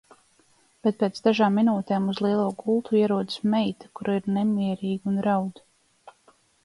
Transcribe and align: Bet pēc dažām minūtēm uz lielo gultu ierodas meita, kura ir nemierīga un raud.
Bet 0.87 0.95
pēc 1.01 1.19
dažām 1.27 1.59
minūtēm 1.59 2.07
uz 2.13 2.21
lielo 2.27 2.47
gultu 2.63 2.97
ierodas 3.01 3.43
meita, 3.57 3.93
kura 4.01 4.17
ir 4.21 4.31
nemierīga 4.39 5.11
un 5.13 5.25
raud. 5.29 5.63